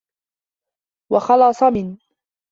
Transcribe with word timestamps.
وَخَلُصَ 1.11 1.63
مِنْ 1.63 1.97